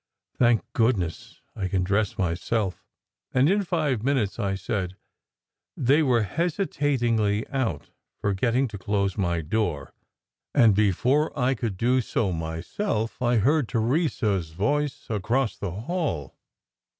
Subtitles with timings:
[0.35, 2.83] "Thank goodness I can dress myself,
[3.35, 4.95] and in five min utes," I said.
[5.77, 9.93] They went hesitatingly out, forgetting to close my door,
[10.55, 16.35] and before I could do so myself I heard Therese s voice across the hall.